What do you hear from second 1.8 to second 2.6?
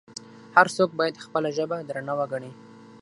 درنه وګڼي.